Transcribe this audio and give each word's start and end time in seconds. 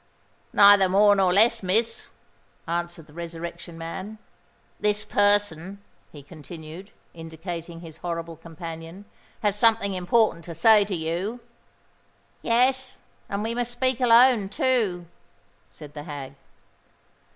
"Neither 0.53 0.89
more 0.89 1.15
nor 1.15 1.31
less, 1.31 1.61
Miss," 1.61 2.07
answered 2.67 3.05
the 3.05 3.13
Resurrection 3.13 3.77
Man. 3.77 4.17
"This 4.79 5.05
person," 5.05 5.79
he 6.11 6.23
continued, 6.23 6.89
indicating 7.13 7.81
his 7.81 7.97
horrible 7.97 8.35
companion, 8.35 9.05
"has 9.43 9.55
something 9.55 9.93
important 9.93 10.43
to 10.45 10.55
say 10.55 10.83
to 10.85 10.95
you." 10.95 11.39
"Yes—and 12.41 13.43
we 13.43 13.53
must 13.53 13.71
speak 13.73 14.01
alone, 14.01 14.49
too," 14.49 15.05
said 15.71 15.93
the 15.93 16.01
hag. 16.01 16.33